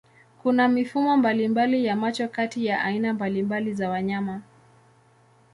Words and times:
Kuna 0.43 0.67
mifumo 0.67 1.17
mbalimbali 1.17 1.85
ya 1.85 1.95
macho 1.95 2.27
kati 2.27 2.65
ya 2.65 2.81
aina 2.83 3.13
mbalimbali 3.13 3.73
za 3.73 3.89
wanyama. 3.89 4.41